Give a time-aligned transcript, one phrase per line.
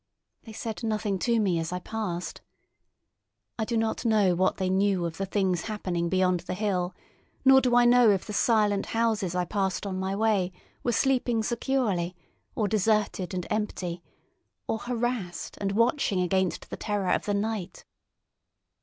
[0.45, 2.41] They said nothing to me as I passed.
[3.59, 6.95] I do not know what they knew of the things happening beyond the hill,
[7.45, 11.43] nor do I know if the silent houses I passed on my way were sleeping
[11.43, 12.15] securely,
[12.55, 14.01] or deserted and empty,
[14.67, 17.85] or harassed and watching against the terror of the night.